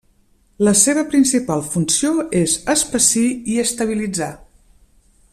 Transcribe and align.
La 0.67 0.71
seva 0.83 1.01
principal 1.09 1.61
funció 1.75 2.13
és 2.41 2.55
espessir 2.75 3.25
i 3.57 3.61
estabilitzar. 3.65 4.31